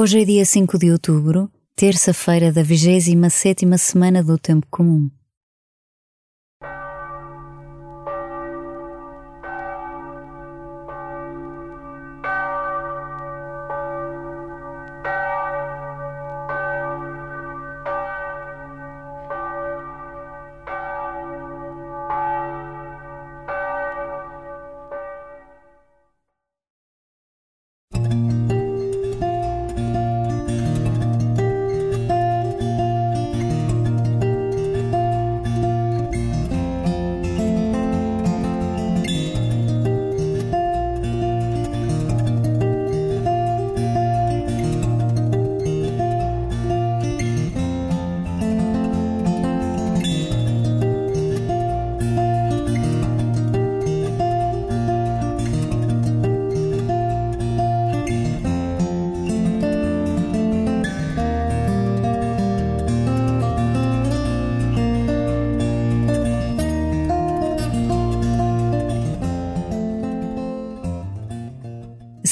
Hoje 0.00 0.22
é 0.22 0.24
dia 0.24 0.44
5 0.44 0.78
de 0.78 0.92
outubro, 0.92 1.50
terça-feira 1.74 2.52
da 2.52 2.62
27 2.62 3.66
semana 3.78 4.22
do 4.22 4.38
Tempo 4.38 4.64
Comum. 4.70 5.10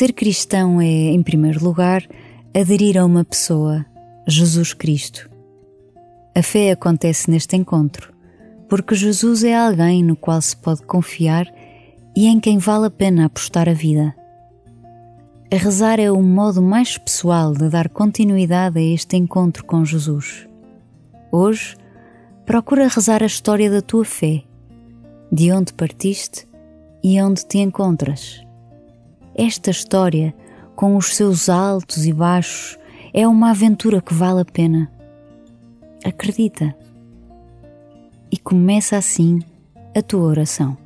Ser 0.00 0.14
cristão 0.14 0.80
é, 0.80 0.86
em 0.86 1.22
primeiro 1.22 1.62
lugar, 1.62 2.02
aderir 2.58 2.96
a 2.96 3.04
uma 3.04 3.22
pessoa, 3.22 3.84
Jesus 4.26 4.72
Cristo. 4.72 5.28
A 6.34 6.42
fé 6.42 6.70
acontece 6.70 7.30
neste 7.30 7.54
encontro, 7.54 8.10
porque 8.66 8.94
Jesus 8.94 9.44
é 9.44 9.54
alguém 9.54 10.02
no 10.02 10.16
qual 10.16 10.40
se 10.40 10.56
pode 10.56 10.84
confiar 10.84 11.46
e 12.16 12.28
em 12.28 12.40
quem 12.40 12.56
vale 12.56 12.86
a 12.86 12.90
pena 12.90 13.26
apostar 13.26 13.68
a 13.68 13.74
vida. 13.74 14.16
A 15.52 15.56
rezar 15.56 16.00
é 16.00 16.10
o 16.10 16.22
modo 16.22 16.62
mais 16.62 16.96
pessoal 16.96 17.52
de 17.52 17.68
dar 17.68 17.90
continuidade 17.90 18.78
a 18.78 18.82
este 18.82 19.18
encontro 19.18 19.66
com 19.66 19.84
Jesus. 19.84 20.48
Hoje, 21.30 21.76
procura 22.46 22.88
rezar 22.88 23.22
a 23.22 23.26
história 23.26 23.70
da 23.70 23.82
tua 23.82 24.06
fé, 24.06 24.44
de 25.30 25.52
onde 25.52 25.74
partiste 25.74 26.48
e 27.04 27.20
onde 27.20 27.44
te 27.44 27.58
encontras. 27.58 28.40
Esta 29.34 29.70
história, 29.70 30.34
com 30.74 30.96
os 30.96 31.14
seus 31.14 31.48
altos 31.48 32.06
e 32.06 32.12
baixos, 32.12 32.78
é 33.12 33.26
uma 33.26 33.50
aventura 33.50 34.00
que 34.00 34.14
vale 34.14 34.40
a 34.40 34.44
pena. 34.44 34.90
Acredita. 36.04 36.74
E 38.30 38.36
começa 38.36 38.96
assim 38.96 39.40
a 39.96 40.02
tua 40.02 40.22
oração. 40.22 40.76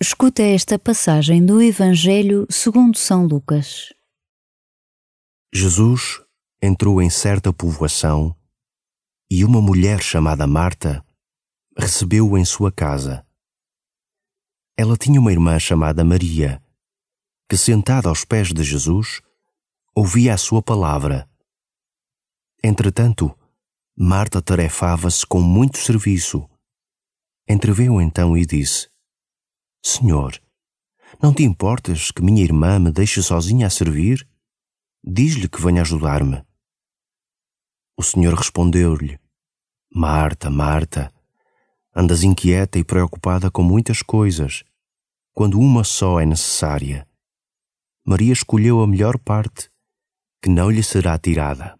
Escuta 0.00 0.44
esta 0.44 0.78
passagem 0.78 1.44
do 1.44 1.60
Evangelho 1.60 2.46
segundo 2.48 2.96
São 2.96 3.26
Lucas. 3.26 3.92
Jesus 5.52 6.22
entrou 6.62 7.02
em 7.02 7.10
certa 7.10 7.52
povoação 7.52 8.32
e 9.28 9.44
uma 9.44 9.60
mulher 9.60 10.00
chamada 10.00 10.46
Marta 10.46 11.04
recebeu-o 11.76 12.38
em 12.38 12.44
sua 12.44 12.70
casa. 12.70 13.26
Ela 14.76 14.96
tinha 14.96 15.18
uma 15.18 15.32
irmã 15.32 15.58
chamada 15.58 16.04
Maria, 16.04 16.62
que 17.50 17.56
sentada 17.56 18.08
aos 18.08 18.24
pés 18.24 18.52
de 18.52 18.62
Jesus, 18.62 19.20
ouvia 19.96 20.32
a 20.32 20.38
sua 20.38 20.62
palavra. 20.62 21.28
Entretanto, 22.62 23.36
Marta 23.96 24.40
tarefava-se 24.40 25.26
com 25.26 25.40
muito 25.40 25.76
serviço. 25.76 26.48
Entreveio 27.48 28.00
então 28.00 28.36
e 28.36 28.46
disse: 28.46 28.88
Senhor, 29.82 30.40
não 31.22 31.32
te 31.32 31.42
importas 31.42 32.10
que 32.10 32.22
minha 32.22 32.42
irmã 32.42 32.78
me 32.78 32.92
deixe 32.92 33.22
sozinha 33.22 33.66
a 33.66 33.70
servir? 33.70 34.28
Diz-lhe 35.02 35.48
que 35.48 35.60
venha 35.60 35.82
ajudar-me. 35.82 36.44
O 37.96 38.02
Senhor 38.02 38.34
respondeu-lhe: 38.34 39.18
Marta, 39.92 40.50
Marta, 40.50 41.12
andas 41.94 42.22
inquieta 42.22 42.78
e 42.78 42.84
preocupada 42.84 43.50
com 43.50 43.62
muitas 43.62 44.02
coisas, 44.02 44.62
quando 45.32 45.58
uma 45.58 45.82
só 45.82 46.20
é 46.20 46.26
necessária. 46.26 47.08
Maria 48.04 48.32
escolheu 48.32 48.80
a 48.80 48.86
melhor 48.86 49.18
parte, 49.18 49.70
que 50.42 50.48
não 50.48 50.70
lhe 50.70 50.82
será 50.82 51.18
tirada. 51.18 51.78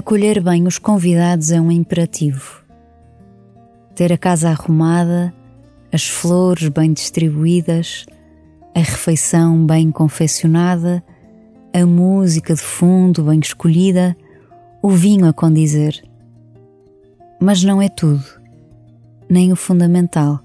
Acolher 0.00 0.42
bem 0.42 0.66
os 0.66 0.78
convidados 0.78 1.52
é 1.52 1.60
um 1.60 1.70
imperativo. 1.70 2.64
Ter 3.94 4.10
a 4.10 4.16
casa 4.16 4.48
arrumada, 4.48 5.30
as 5.92 6.08
flores 6.08 6.70
bem 6.70 6.90
distribuídas, 6.94 8.06
a 8.74 8.78
refeição 8.78 9.66
bem 9.66 9.92
confeccionada, 9.92 11.04
a 11.74 11.84
música 11.84 12.54
de 12.54 12.62
fundo 12.62 13.24
bem 13.24 13.40
escolhida, 13.40 14.16
o 14.82 14.88
vinho 14.88 15.28
a 15.28 15.34
condizer. 15.34 16.02
Mas 17.38 17.62
não 17.62 17.82
é 17.82 17.90
tudo, 17.90 18.24
nem 19.28 19.52
o 19.52 19.56
fundamental. 19.56 20.40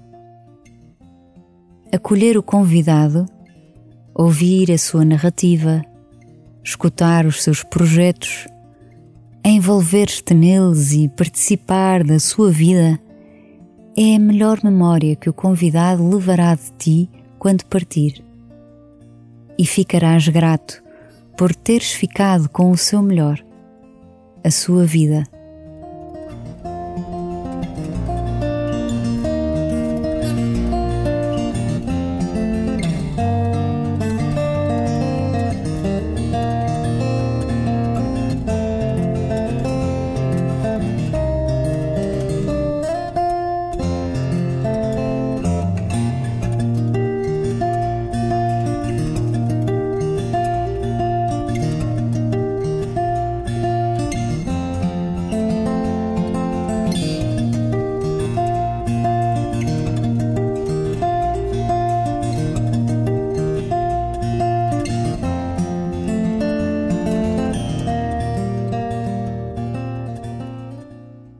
Acolher 1.90 2.36
o 2.36 2.42
convidado, 2.42 3.24
ouvir 4.14 4.70
a 4.70 4.76
sua 4.76 5.02
narrativa, 5.02 5.82
escutar 6.62 7.24
os 7.24 7.42
seus 7.42 7.62
projetos, 7.62 8.46
envolver-te 9.48 10.34
neles 10.34 10.92
e 10.92 11.08
participar 11.08 12.02
da 12.02 12.18
sua 12.18 12.50
vida 12.50 12.98
é 13.96 14.16
a 14.16 14.18
melhor 14.18 14.58
memória 14.64 15.14
que 15.14 15.30
o 15.30 15.32
convidado 15.32 16.08
levará 16.08 16.54
de 16.56 16.72
ti 16.76 17.10
quando 17.38 17.64
partir. 17.64 18.24
E 19.56 19.64
ficarás 19.64 20.26
grato 20.26 20.82
por 21.38 21.54
teres 21.54 21.92
ficado 21.92 22.48
com 22.48 22.72
o 22.72 22.76
seu 22.76 23.00
melhor, 23.00 23.38
a 24.42 24.50
sua 24.50 24.84
vida. 24.84 25.22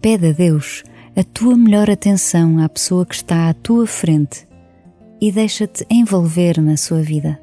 Pede 0.07 0.29
a 0.29 0.33
Deus 0.33 0.85
a 1.17 1.25
tua 1.25 1.57
melhor 1.57 1.91
atenção 1.91 2.63
à 2.63 2.69
pessoa 2.69 3.05
que 3.05 3.17
está 3.17 3.49
à 3.49 3.55
tua 3.55 3.89
frente 3.89 4.47
e 5.21 5.33
deixa-te 5.33 5.85
envolver 5.91 6.61
na 6.61 6.77
sua 6.77 7.03
vida. 7.03 7.41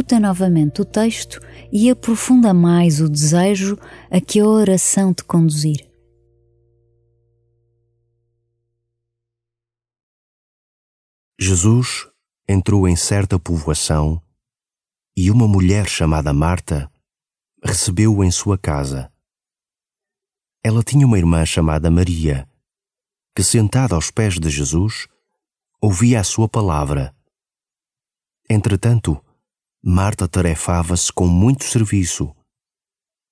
Escuta 0.00 0.18
novamente 0.18 0.80
o 0.80 0.84
texto 0.84 1.38
e 1.70 1.90
aprofunda 1.90 2.54
mais 2.54 3.02
o 3.02 3.08
desejo 3.08 3.76
a 4.10 4.18
que 4.18 4.40
a 4.40 4.46
oração 4.46 5.12
te 5.12 5.22
conduzir. 5.22 5.86
Jesus 11.38 12.08
entrou 12.48 12.88
em 12.88 12.96
certa 12.96 13.38
povoação 13.38 14.22
e 15.14 15.30
uma 15.30 15.46
mulher 15.46 15.86
chamada 15.86 16.32
Marta 16.32 16.90
recebeu-o 17.62 18.24
em 18.24 18.30
sua 18.30 18.56
casa. 18.56 19.12
Ela 20.64 20.82
tinha 20.82 21.06
uma 21.06 21.18
irmã 21.18 21.44
chamada 21.44 21.90
Maria, 21.90 22.48
que 23.36 23.42
sentada 23.42 23.94
aos 23.94 24.10
pés 24.10 24.38
de 24.38 24.48
Jesus, 24.48 25.06
ouvia 25.78 26.20
a 26.20 26.24
sua 26.24 26.48
palavra. 26.48 27.14
Entretanto, 28.48 29.22
Marta 29.82 30.28
tarefava-se 30.28 31.10
com 31.10 31.26
muito 31.26 31.64
serviço. 31.64 32.36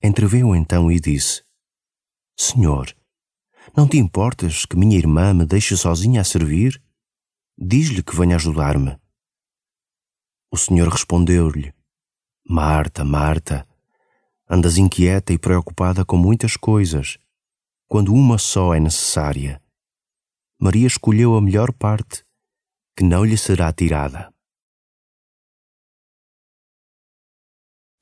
Entreveio 0.03 0.56
então 0.56 0.91
e 0.91 0.99
disse: 0.99 1.45
Senhor, 2.35 2.97
não 3.77 3.87
te 3.87 3.99
importas 3.99 4.65
que 4.65 4.75
minha 4.75 4.97
irmã 4.97 5.35
me 5.35 5.45
deixe 5.45 5.77
sozinha 5.77 6.23
a 6.23 6.25
servir? 6.25 6.83
Diz-lhe 7.59 8.03
que 8.03 8.17
venha 8.17 8.37
ajudar-me. 8.37 8.99
O 10.50 10.56
Senhor 10.56 10.89
respondeu-lhe: 10.89 11.75
Marta, 12.49 13.05
Marta, 13.05 13.69
andas 14.49 14.79
inquieta 14.79 15.35
e 15.35 15.39
preocupada 15.39 16.03
com 16.03 16.17
muitas 16.17 16.56
coisas, 16.56 17.19
quando 17.87 18.15
uma 18.15 18.39
só 18.39 18.73
é 18.73 18.81
necessária. 18.81 19.61
Maria 20.59 20.87
escolheu 20.87 21.37
a 21.37 21.43
melhor 21.43 21.75
parte, 21.75 22.25
que 22.97 23.05
não 23.05 23.23
lhe 23.23 23.37
será 23.37 23.71
tirada. 23.71 24.33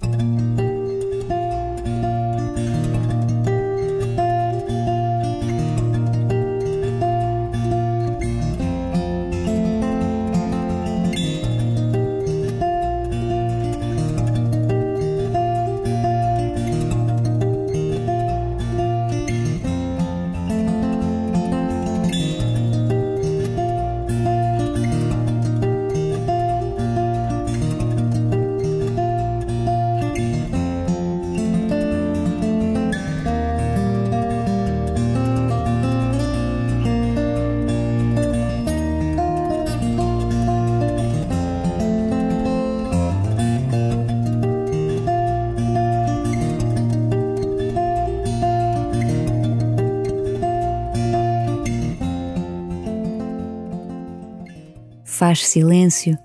thank 0.01 0.21
you 0.21 0.36
faz 55.17 55.47
silêncio 55.47 56.19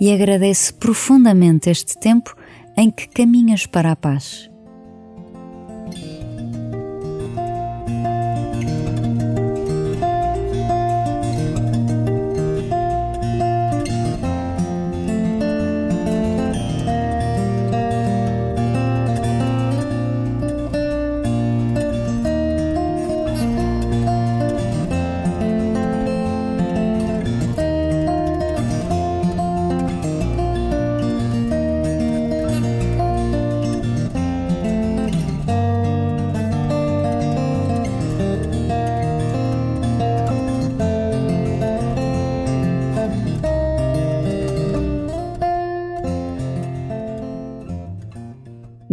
e 0.00 0.10
agradece 0.10 0.72
profundamente 0.72 1.68
este 1.68 1.98
tempo 1.98 2.34
em 2.76 2.90
que 2.90 3.06
caminhas 3.06 3.66
para 3.66 3.92
a 3.92 3.96
paz. 3.96 4.47